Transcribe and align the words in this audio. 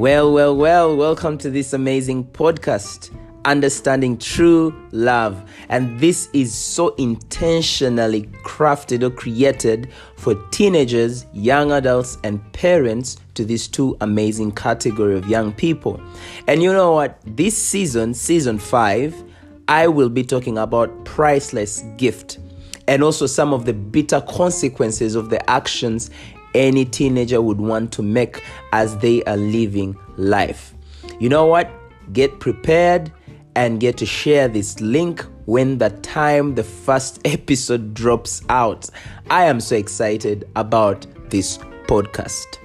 Well, 0.00 0.32
well, 0.32 0.56
well, 0.56 0.96
welcome 0.96 1.36
to 1.36 1.50
this 1.50 1.74
amazing 1.74 2.24
podcast, 2.24 3.14
Understanding 3.44 4.16
True 4.16 4.74
Love. 4.92 5.44
And 5.68 6.00
this 6.00 6.30
is 6.32 6.54
so 6.54 6.94
intentionally 6.94 8.22
crafted 8.42 9.02
or 9.02 9.10
created 9.10 9.92
for 10.16 10.36
teenagers, 10.52 11.26
young 11.34 11.70
adults, 11.70 12.16
and 12.24 12.40
parents 12.54 13.18
to 13.34 13.44
these 13.44 13.68
two 13.68 13.94
amazing 14.00 14.52
category 14.52 15.18
of 15.18 15.28
young 15.28 15.52
people. 15.52 16.00
And 16.48 16.62
you 16.62 16.72
know 16.72 16.92
what? 16.92 17.18
This 17.26 17.54
season, 17.54 18.14
season 18.14 18.58
5, 18.58 19.22
I 19.68 19.86
will 19.86 20.08
be 20.08 20.24
talking 20.24 20.56
about 20.56 21.04
priceless 21.04 21.84
gift 21.98 22.38
and 22.88 23.04
also 23.04 23.26
some 23.26 23.52
of 23.52 23.66
the 23.66 23.74
bitter 23.74 24.22
consequences 24.22 25.14
of 25.14 25.28
the 25.28 25.48
actions 25.50 26.10
any 26.54 26.84
teenager 26.84 27.40
would 27.40 27.60
want 27.60 27.92
to 27.92 28.02
make 28.02 28.42
as 28.72 28.96
they 28.98 29.22
are 29.24 29.36
living 29.36 29.96
life. 30.16 30.74
You 31.18 31.28
know 31.28 31.46
what? 31.46 31.70
Get 32.12 32.40
prepared 32.40 33.12
and 33.56 33.80
get 33.80 33.96
to 33.98 34.06
share 34.06 34.48
this 34.48 34.80
link 34.80 35.24
when 35.46 35.78
the 35.78 35.90
time 35.90 36.54
the 36.54 36.64
first 36.64 37.20
episode 37.24 37.94
drops 37.94 38.42
out. 38.48 38.88
I 39.30 39.44
am 39.44 39.60
so 39.60 39.76
excited 39.76 40.48
about 40.56 41.06
this 41.30 41.58
podcast. 41.86 42.58